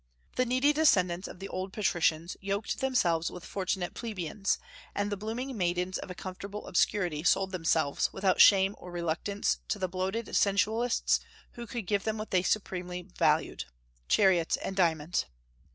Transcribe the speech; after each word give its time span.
The 0.35 0.47
needy 0.47 0.73
descendants 0.73 1.27
of 1.27 1.37
the 1.37 1.47
old 1.47 1.71
patricians 1.71 2.35
yoked 2.41 2.79
themselves 2.79 3.29
with 3.29 3.45
fortunate 3.45 3.93
plebeians, 3.93 4.57
and 4.95 5.11
the 5.11 5.15
blooming 5.15 5.55
maidens 5.55 5.99
of 5.99 6.09
a 6.09 6.15
comfortable 6.15 6.65
obscurity 6.65 7.21
sold 7.21 7.51
themselves, 7.51 8.11
without 8.11 8.41
shame 8.41 8.73
or 8.79 8.89
reluctance, 8.91 9.59
to 9.67 9.77
the 9.77 9.87
bloated 9.87 10.35
sensualists 10.35 11.19
who 11.51 11.67
could 11.67 11.85
give 11.85 12.03
them 12.03 12.17
what 12.17 12.31
they 12.31 12.41
supremely 12.41 13.03
valued, 13.03 13.65
chariots 14.07 14.57
and 14.57 14.75
diamonds. 14.75 15.27